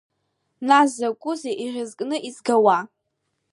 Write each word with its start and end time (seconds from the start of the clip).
Нас 0.67 0.89
закәызеи 0.99 1.59
иӷьазкны 1.65 2.17
изгауа? 2.27 2.77